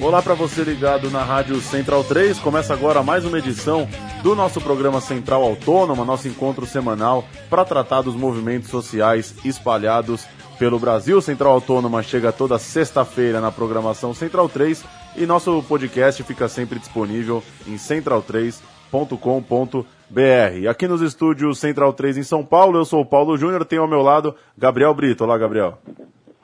[0.00, 2.38] Olá para você ligado na Rádio Central 3.
[2.38, 3.88] Começa agora mais uma edição
[4.22, 10.24] do nosso programa Central Autônoma, nosso encontro semanal para tratar dos movimentos sociais espalhados
[10.56, 11.20] pelo Brasil.
[11.20, 14.84] Central Autônoma chega toda sexta-feira na programação Central 3
[15.16, 20.68] e nosso podcast fica sempre disponível em central3.com.br.
[20.70, 23.88] Aqui nos estúdios Central 3 em São Paulo, eu sou o Paulo Júnior, tenho ao
[23.88, 25.24] meu lado Gabriel Brito.
[25.24, 25.76] Olá, Gabriel.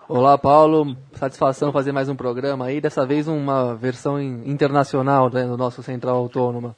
[0.07, 0.95] Olá, Paulo.
[1.15, 6.17] Satisfação fazer mais um programa aí, dessa vez uma versão internacional né, do nosso Central
[6.17, 6.77] Autônoma.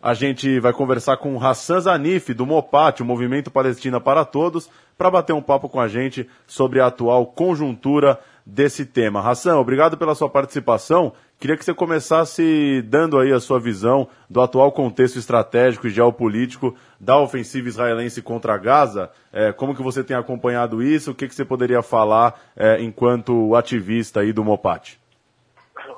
[0.00, 5.10] A gente vai conversar com Hassan Zanif, do MOPAT, o Movimento Palestina para Todos, para
[5.10, 9.26] bater um papo com a gente sobre a atual conjuntura desse tema.
[9.26, 11.14] Hassan, obrigado pela sua participação.
[11.38, 16.76] Queria que você começasse dando aí a sua visão do atual contexto estratégico e geopolítico
[16.98, 19.12] da ofensiva israelense contra Gaza.
[19.32, 21.12] É, como que você tem acompanhado isso?
[21.12, 25.00] O que, que você poderia falar é, enquanto ativista aí do Mopat?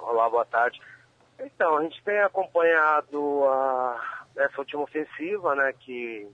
[0.02, 0.78] Olá, boa tarde.
[1.38, 6.28] Então, a gente tem acompanhado a, essa última ofensiva, né, que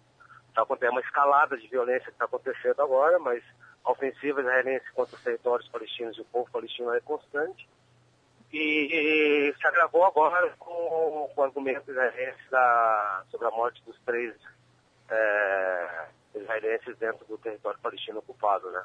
[0.48, 3.40] está acontecendo, uma escalada de violência que está acontecendo agora, mas
[3.84, 7.68] a ofensiva israelense contra os territórios palestinos e o povo palestino é constante.
[8.58, 14.34] E, se agravou agora com, com o argumento israelense da, sobre a morte dos três
[15.10, 18.82] é, israelenses dentro do território palestino ocupado, né?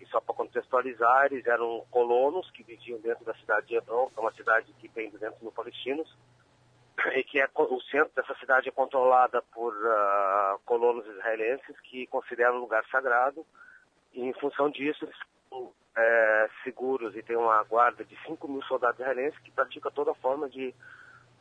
[0.00, 4.18] E só para contextualizar, eles eram colonos que viviam dentro da cidade de Hebron, que
[4.18, 6.12] é uma cidade que tem 200 mil palestinos,
[7.14, 12.56] e que é, o centro dessa cidade é controlada por uh, colonos israelenses que consideram
[12.56, 13.46] um lugar sagrado,
[14.12, 15.16] e em função disso eles
[15.96, 20.48] é, seguros e tem uma guarda de 5 mil soldados israelenses que pratica toda forma
[20.48, 20.74] de,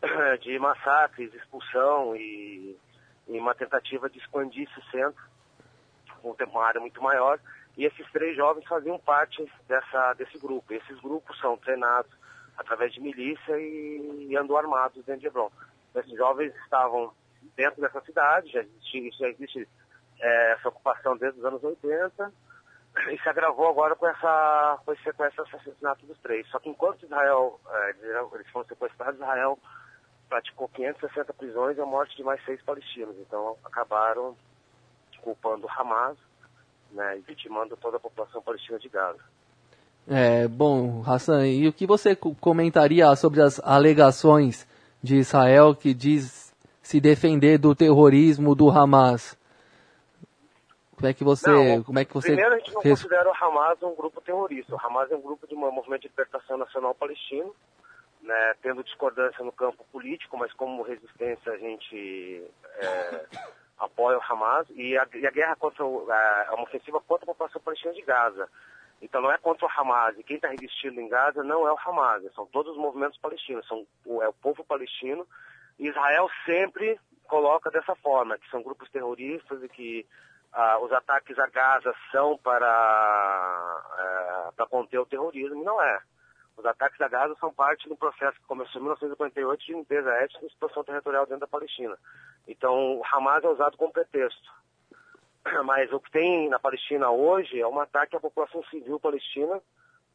[0.41, 2.77] de massacres, expulsão e,
[3.27, 5.21] e uma tentativa de expandir esse centro
[6.21, 7.39] com uma área muito maior.
[7.77, 10.73] E esses três jovens faziam parte dessa, desse grupo.
[10.73, 12.11] E esses grupos são treinados
[12.57, 15.51] através de milícia e, e andam armados dentro de Hebron.
[15.94, 17.13] Esses jovens estavam
[17.55, 19.67] dentro dessa cidade, já existe, já existe
[20.19, 22.33] é, essa ocupação desde os anos 80,
[23.11, 26.47] e se agravou agora com, essa, com, esse, com assassinato dos três.
[26.50, 27.95] Só que enquanto Israel, é,
[28.33, 29.59] eles foram sequestrados, Israel
[30.29, 33.16] praticou 560 prisões e a morte de mais seis palestinos.
[33.19, 34.35] Então acabaram
[35.25, 36.17] culpando Hamas
[36.91, 39.19] né, e vitimando toda a população palestina de Gaza.
[40.07, 44.67] É, bom, Hassan, e o que você comentaria sobre as alegações
[45.01, 49.35] de Israel que diz se defender do terrorismo do Hamas?
[50.95, 53.01] Como é que você, não, como é que você Primeiro a gente não fez...
[53.01, 54.73] considera o Hamas um grupo terrorista.
[54.73, 57.53] O Hamas é um grupo de um movimento de libertação nacional palestino,
[58.22, 62.44] né, tendo discordância no campo político, mas como resistência a gente
[62.78, 63.25] é,
[63.78, 67.33] apoia o Hamas e a, e a guerra contra o, a, uma ofensiva contra a
[67.33, 68.47] população palestina de Gaza.
[69.01, 70.17] Então não é contra o Hamas.
[70.17, 73.67] E quem está resistindo em Gaza não é o Hamas, são todos os movimentos palestinos,
[73.67, 73.85] são,
[74.22, 75.27] é o povo palestino.
[75.77, 80.06] Israel sempre coloca dessa forma, que são grupos terroristas e que
[80.55, 86.01] ah, os ataques a Gaza são para, é, para conter o terrorismo, não é.
[86.55, 90.45] Os ataques a Gaza são parte do processo que começou em 1948 de limpeza étnica
[90.45, 91.97] e situação territorial dentro da Palestina.
[92.47, 94.49] Então, Hamas é usado como pretexto.
[95.65, 99.61] Mas o que tem na Palestina hoje é um ataque à população civil palestina,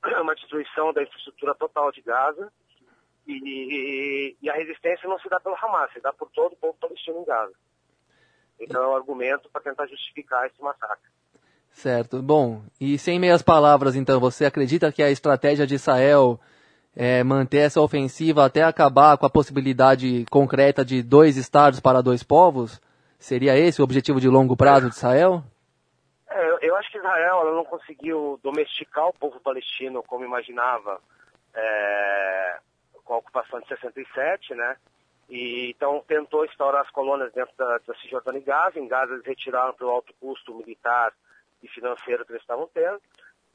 [0.22, 2.50] uma destruição da infraestrutura total de Gaza,
[3.26, 6.56] e, e, e, a resistência não se dá pelo Hamas, se dá por todo o
[6.56, 7.52] povo palestino em Gaza.
[8.60, 11.08] Então é um argumento para tentar justificar esse massacre.
[11.72, 12.20] Certo.
[12.20, 16.38] Bom, e sem meias palavras, então, você acredita que a estratégia de Israel
[16.94, 22.22] é manter essa ofensiva até acabar com a possibilidade concreta de dois estados para dois
[22.22, 22.80] povos?
[23.18, 25.42] Seria esse o objetivo de longo prazo de Israel?
[26.28, 31.00] É, eu acho que Israel não conseguiu domesticar o povo palestino como imaginava
[31.54, 32.58] é,
[33.04, 34.76] com a ocupação de 67, né?
[35.30, 38.80] E, então tentou instaurar as colônias dentro da, da Cisjordânia e Gaza.
[38.80, 41.12] Em Gaza eles retiraram pelo alto custo militar
[41.62, 43.00] e financeiro que eles estavam tendo.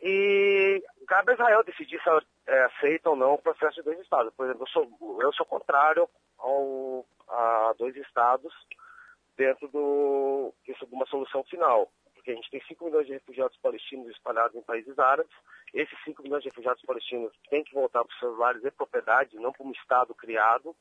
[0.02, 2.10] E cabe a Israel decidir se
[2.48, 4.34] é, aceita ou não o processo de dois estados.
[4.34, 6.08] Por exemplo, eu sou, eu sou contrário
[6.38, 8.54] ao, a dois estados
[9.36, 11.92] dentro do, de uma solução final.
[12.14, 15.32] Porque a gente tem 5 milhões de refugiados palestinos espalhados em países árabes.
[15.74, 19.36] Esses 5 milhões de refugiados palestinos têm que voltar para os seus lares e propriedade,
[19.36, 20.76] não para um Estado criado.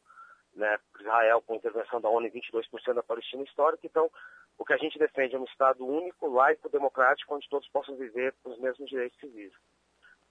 [0.55, 3.85] Né, Israel, com intervenção da ONU, 22% da Palestina histórica.
[3.85, 4.09] Então,
[4.56, 8.33] o que a gente defende é um Estado único, laico, democrático, onde todos possam viver
[8.43, 9.53] com os mesmos direitos civis.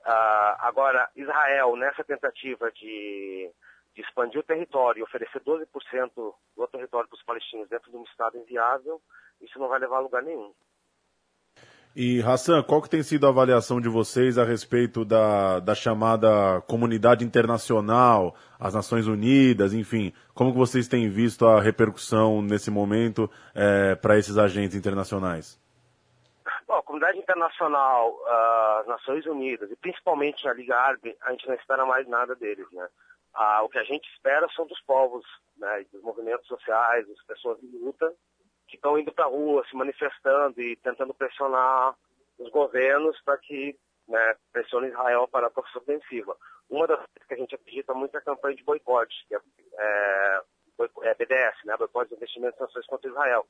[0.06, 3.52] Uh, agora, Israel, nessa tentativa de
[3.96, 8.04] de expandir o território e oferecer 12% do território para os palestinos dentro de um
[8.04, 9.02] Estado inviável,
[9.40, 10.54] isso não vai levar a lugar nenhum.
[11.96, 16.60] E Hassan, qual que tem sido a avaliação de vocês a respeito da, da chamada
[16.62, 23.30] comunidade internacional, as Nações Unidas, enfim, como que vocês têm visto a repercussão nesse momento
[23.54, 25.62] é, para esses agentes internacionais?
[26.68, 31.48] Bom, a comunidade internacional, ah, as Nações Unidas e principalmente a Liga Árabe, a gente
[31.48, 32.88] não espera mais nada deles, né?
[33.36, 35.24] Ah, o que a gente espera são dos povos,
[35.58, 38.12] né, dos movimentos sociais, das pessoas de luta,
[38.74, 41.96] que estão indo para a rua, se manifestando e tentando pressionar
[42.40, 43.78] os governos para que
[44.08, 46.36] né, pressione Israel para a força ofensiva.
[46.68, 49.40] Uma das coisas que a gente acredita muito é a campanha de boicote, que é,
[49.78, 50.42] é,
[51.04, 53.46] é BDS, né, boicote de investimentos e sanções contra Israel.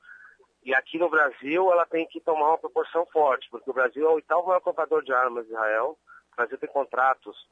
[0.62, 4.10] E aqui no Brasil ela tem que tomar uma proporção forte, porque o Brasil é
[4.10, 5.98] o oitavo maior comprador de armas de Israel.
[6.34, 7.48] O Brasil tem contratos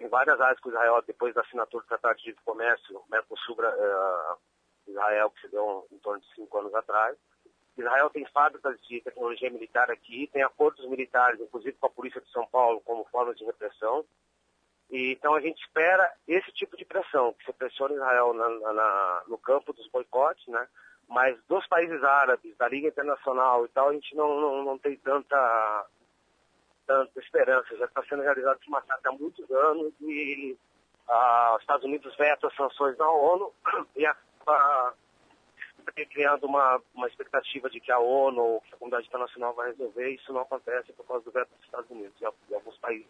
[0.00, 4.51] em várias áreas com Israel depois da assinatura do Tratado de Comércio, Mercosul, uh,
[4.90, 7.16] Israel, que deu em torno de cinco anos atrás.
[7.76, 12.30] Israel tem fábricas de tecnologia militar aqui, tem acordos militares, inclusive com a Polícia de
[12.30, 14.04] São Paulo, como forma de repressão.
[14.90, 19.22] E, então a gente espera esse tipo de pressão, que se pressione Israel na, na,
[19.26, 20.68] no campo dos boicotes, né?
[21.08, 24.96] Mas dos países árabes, da Liga Internacional e tal, a gente não, não, não tem
[24.96, 25.86] tanta,
[26.86, 27.76] tanta esperança.
[27.76, 30.56] Já está sendo realizado esse massacre há muitos anos e
[31.08, 33.52] ah, os Estados Unidos vetam as sanções da ONU
[33.96, 39.06] e a está criando uma, uma expectativa de que a ONU ou que a comunidade
[39.06, 40.10] internacional vai resolver.
[40.10, 43.06] Isso não acontece por causa do veto dos Estados Unidos e, alguns países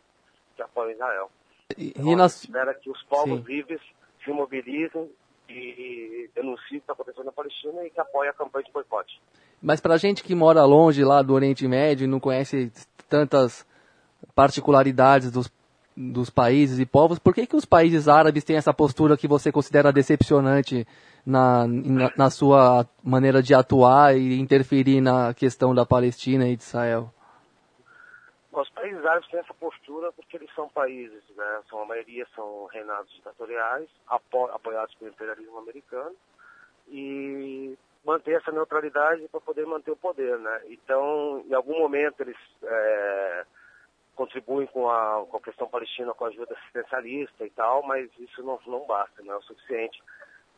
[0.56, 1.30] que apoiam Israel.
[1.76, 2.44] E, então, e nós...
[2.44, 3.46] espera que os povos Sim.
[3.46, 3.80] livres
[4.24, 5.10] se mobilizem
[5.48, 9.20] e denunciem o que está acontecendo na Palestina e que apoiem a campanha de boicote.
[9.60, 12.72] Mas para a gente que mora longe lá do Oriente Médio e não conhece
[13.08, 13.66] tantas
[14.34, 15.48] particularidades dos
[15.96, 19.52] dos países e povos, por que, que os países árabes têm essa postura que você
[19.52, 20.86] considera decepcionante
[21.24, 26.62] na, na, na, sua maneira de atuar e interferir na questão da Palestina e de
[26.62, 27.12] Israel?
[28.52, 31.60] Os países árabes têm essa postura porque eles são países, né?
[31.70, 36.14] São a maioria são reinados ditatoriais, apo, apoiados pelo imperialismo americano
[36.88, 40.62] e manter essa neutralidade para poder manter o poder, né?
[40.68, 43.44] Então, em algum momento eles é,
[44.14, 48.42] contribuem com a, com a questão palestina com a ajuda assistencialista e tal, mas isso
[48.42, 50.00] não, não basta, não é o suficiente.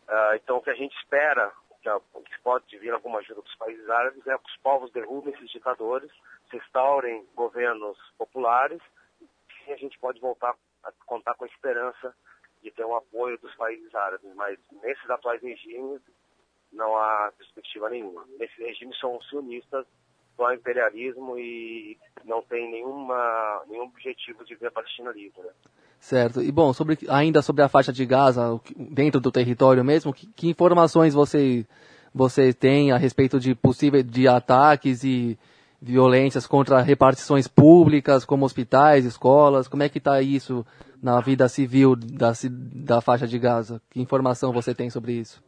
[0.09, 3.55] Uh, então, o que a gente espera, que, a, que pode vir alguma ajuda dos
[3.56, 6.11] países árabes, é que os povos derrubem esses ditadores,
[6.51, 8.81] se instaurem governos populares,
[9.67, 12.15] e a gente pode voltar a contar com a esperança
[12.62, 14.35] de ter um apoio dos países árabes.
[14.35, 16.03] Mas nesses atuais regimes,
[16.73, 18.27] não há perspectiva nenhuma.
[18.39, 19.87] Nesses regimes são sionistas
[20.37, 25.41] do imperialismo e não tem nenhuma, nenhum objetivo de ver a Palestina livre.
[25.41, 25.51] Né?
[25.99, 26.43] Certo.
[26.43, 30.49] E bom, sobre, ainda sobre a faixa de Gaza, dentro do território mesmo, que, que
[30.49, 31.67] informações você,
[32.15, 35.39] você tem a respeito de possíveis de ataques e
[35.81, 39.69] violências contra repartições públicas, como hospitais, escolas?
[39.69, 40.67] Como é que está isso
[41.03, 43.81] na vida civil da, da faixa de Gaza?
[43.91, 45.43] Que informação você tem sobre isso?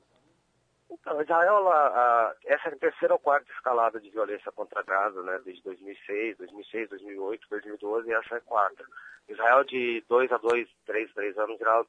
[1.06, 5.22] Não, Israel, a, a, essa é a terceira ou quarta escalada de violência contra Gaza,
[5.22, 8.84] né, desde 2006, 2006, 2008, 2012, e essa é a quarta.
[9.28, 11.86] Israel, de dois a dois, três, três anos, Israel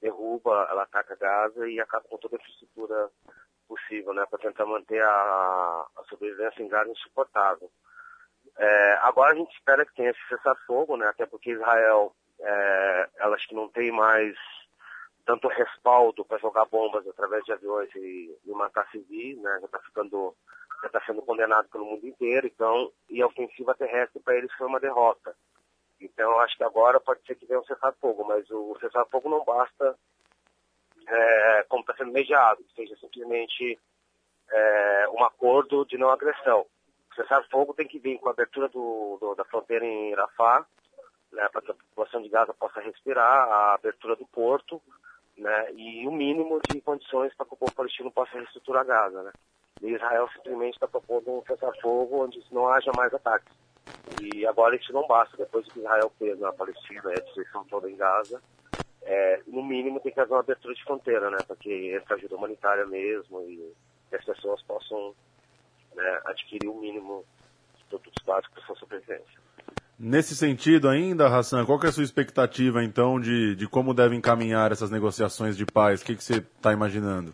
[0.00, 3.10] derruba, ela ataca Gaza e acaba com toda a infraestrutura
[3.68, 7.70] possível, né, para tentar manter a, a, sobrevivência em Gaza insuportável.
[8.56, 13.36] É, agora a gente espera que tenha esse cessar-fogo, né, até porque Israel, é, ela
[13.36, 14.34] acho que não tem mais
[15.24, 19.58] tanto respaldo para jogar bombas através de aviões e, e matar civis, né?
[19.60, 20.34] Já está ficando,
[20.82, 24.66] já está sendo condenado pelo mundo inteiro, então, e a ofensiva terrestre para eles foi
[24.66, 25.34] uma derrota.
[26.00, 29.96] Então, acho que agora pode ser que venha um cessar-fogo, mas o cessar-fogo não basta
[31.06, 33.78] é, como está sendo mediado, que seja simplesmente
[34.50, 36.66] é, um acordo de não agressão.
[37.10, 40.66] O cessar-fogo tem que vir com a abertura do, do, da fronteira em Rafah,
[41.32, 44.80] né, para que a população de Gaza possa respirar, a abertura do porto,
[45.36, 49.22] né, e o mínimo de condições para que o povo palestino possa reestruturar Gaza.
[49.22, 49.32] Né.
[49.82, 53.52] E Israel simplesmente está propondo um cessar-fogo onde não haja mais ataques.
[54.20, 57.96] E agora isso não basta, depois que Israel fez na Palestina, a destruição toda em
[57.96, 58.40] Gaza,
[59.02, 62.36] é, no mínimo tem que haver uma abertura de fronteira, né, para que essa ajuda
[62.36, 63.74] humanitária mesmo e
[64.08, 65.14] que as pessoas possam
[65.94, 67.24] né, adquirir o mínimo
[67.76, 69.43] de produtos básicos para sua sobrevivência.
[69.98, 74.72] Nesse sentido ainda, Hassan, qual é a sua expectativa então de, de como devem caminhar
[74.72, 76.02] essas negociações de paz?
[76.02, 77.32] O que, que você está imaginando?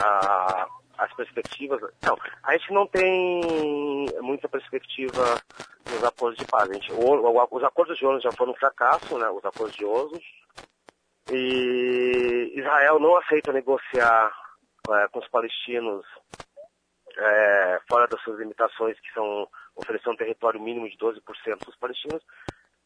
[0.00, 0.66] Ah,
[0.98, 1.80] as perspectivas.
[2.02, 3.40] Não, a gente não tem
[4.20, 5.40] muita perspectiva
[5.90, 6.68] nos acordos de paz.
[6.68, 9.28] A gente, os acordos de Oslo já foram um fracasso, né?
[9.30, 10.20] Os acordos de Oslo.
[11.30, 14.32] E Israel não aceita negociar
[14.90, 16.04] é, com os palestinos
[17.16, 21.20] é, fora das suas limitações, que são oferecer um território mínimo de 12%
[21.58, 22.22] para os palestinos.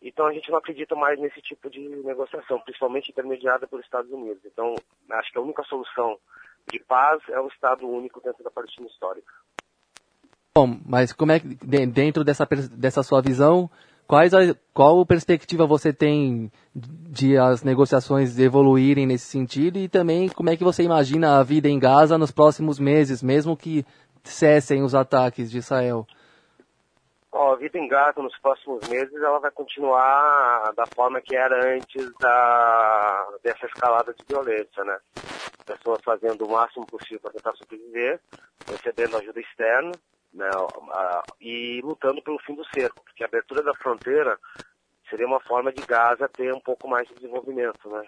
[0.02, 4.45] Então a gente não acredita mais nesse tipo de negociação, principalmente intermediada pelos Estados Unidos.
[4.45, 4.75] Então
[5.11, 6.19] acho que a única solução
[6.71, 9.33] de paz é o Estado único dentro da Palestina histórica.
[10.55, 13.71] Bom, mas como é que dentro dessa dessa sua visão,
[14.07, 14.38] quais a,
[14.73, 20.64] qual perspectiva você tem de as negociações evoluírem nesse sentido e também como é que
[20.64, 23.85] você imagina a vida em Gaza nos próximos meses, mesmo que
[24.25, 26.07] cessem os ataques de Israel?
[27.38, 32.11] A vida em Gaza nos próximos meses ela vai continuar da forma que era antes
[32.19, 34.99] da, dessa escalada de violência, né?
[35.66, 38.21] Pessoas fazendo o máximo possível para tentar sobreviver,
[38.66, 39.93] recebendo ajuda externa,
[40.33, 40.50] né?
[41.40, 44.38] E lutando pelo fim do cerco, porque a abertura da fronteira
[45.11, 48.02] seria uma forma de Gaza ter um pouco mais de desenvolvimento, né?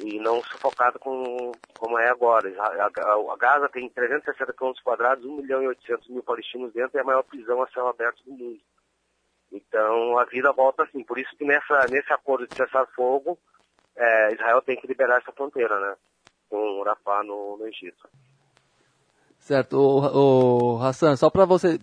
[0.00, 2.52] E não sufocada com, como é agora.
[2.60, 7.04] A, Gaza tem 360 km quadrados, 1 milhão e 800 mil palestinos dentro é a
[7.04, 8.60] maior prisão a céu aberto do mundo.
[9.52, 11.02] Então a vida volta assim.
[11.04, 13.38] Por isso que nessa, nesse acordo de cessar-fogo,
[13.96, 15.96] é, Israel tem que liberar essa fronteira, né?
[16.48, 18.08] Com Rafah no, no Egito.
[19.38, 19.76] Certo.
[19.76, 21.78] O, o Hassan, só para você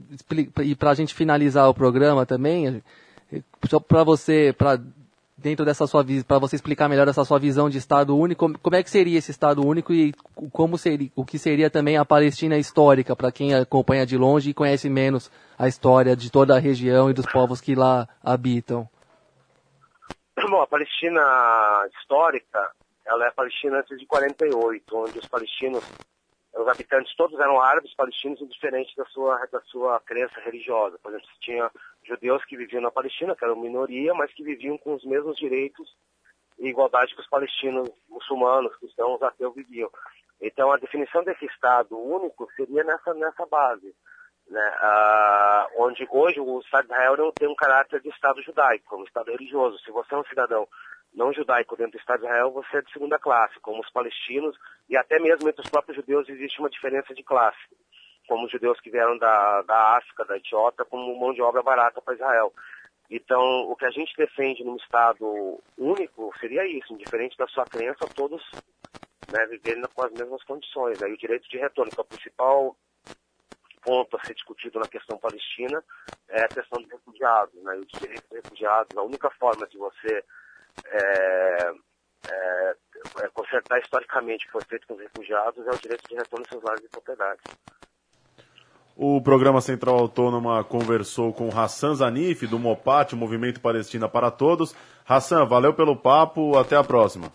[0.63, 2.84] e para a gente finalizar o programa também,
[3.70, 4.80] só para você, para
[5.41, 8.83] dentro dessa sua para você explicar melhor essa sua visão de Estado único, como é
[8.83, 10.13] que seria esse Estado único e
[10.51, 14.53] como seria, o que seria também a Palestina histórica para quem acompanha de longe e
[14.53, 18.88] conhece menos a história de toda a região e dos povos que lá habitam?
[20.50, 21.21] Bom, a Palestina
[22.00, 22.71] histórica,
[23.05, 25.83] ela é a Palestina antes de 48, onde os palestinos,
[26.55, 30.98] os habitantes todos eram árabes palestinos, indiferente da sua da sua crença religiosa.
[31.01, 31.69] Por exemplo, tinha
[32.12, 35.96] judeus que viviam na Palestina, que eram minoria, mas que viviam com os mesmos direitos
[36.60, 39.89] e igualdade que os palestinos muçulmanos, cristãos, ateus viviam.
[40.41, 43.96] Então, a definição desse Estado único seria nessa, nessa base,
[44.50, 44.74] né?
[44.80, 49.03] Ah, onde hoje o Estado de Israel não tem um caráter de Estado judaico, um
[49.03, 49.80] Estado religioso.
[49.80, 50.68] Se você é um cidadão
[51.13, 54.58] não judaico dentro do Estado de Israel, você é de segunda classe, como os palestinos,
[54.89, 57.60] e até mesmo entre os próprios judeus existe uma diferença de classe
[58.32, 62.02] como os judeus que vieram da, da África, da Etiópia, como mão de obra barata
[62.02, 62.54] para Israel.
[63.10, 68.08] Então, o que a gente defende num Estado único seria isso, indiferente da sua crença,
[68.16, 68.42] todos
[69.34, 71.02] né, viverem com as mesmas condições.
[71.02, 72.78] E o direito de retorno, que é o principal
[73.84, 75.84] ponto a ser discutido na questão palestina,
[76.30, 77.62] é a questão dos refugiados.
[77.62, 77.74] Né?
[77.74, 80.24] O direito dos refugiados, a única forma de você
[80.86, 81.72] é,
[82.32, 82.76] é,
[83.24, 86.46] é, consertar historicamente o que foi feito com os refugiados é o direito de retorno
[86.46, 87.42] aos seus lares de propriedade.
[89.03, 94.75] O programa Central Autônoma conversou com Hassan Zanif, do MOPAT, Movimento Palestina para Todos.
[95.10, 97.31] Hassan, valeu pelo papo, até a próxima.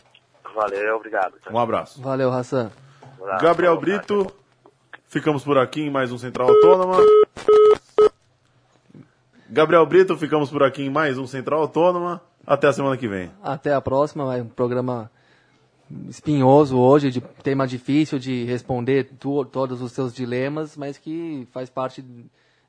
[0.55, 1.35] Valeu, obrigado.
[1.51, 2.01] Um abraço.
[2.01, 2.71] Valeu, Hassan.
[3.41, 4.33] Gabriel Brito,
[5.09, 6.99] ficamos por aqui em mais um Central Autônoma.
[9.51, 12.23] Gabriel Brito, ficamos por aqui em mais um Central Autônoma.
[12.47, 13.29] Até a semana que vem.
[13.43, 15.11] Até a próxima, um programa
[16.09, 21.71] espinhoso hoje, de tema difícil de responder tu, todos os seus dilemas, mas que faz
[21.71, 22.05] parte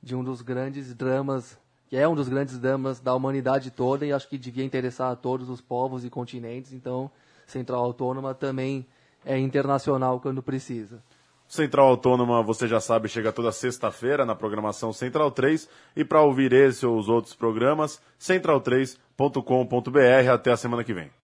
[0.01, 1.59] de um dos grandes dramas,
[1.89, 5.15] que é um dos grandes dramas da humanidade toda e acho que devia interessar a
[5.15, 6.73] todos os povos e continentes.
[6.73, 7.09] Então,
[7.45, 8.85] Central Autônoma também
[9.25, 11.01] é internacional quando precisa.
[11.47, 16.51] Central Autônoma, você já sabe, chega toda sexta-feira na programação Central 3 e para ouvir
[16.51, 20.31] esse ou os outros programas, central3.com.br.
[20.31, 21.09] Até a semana que vem.